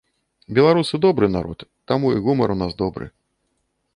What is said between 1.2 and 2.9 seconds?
народ, таму і гумар у нас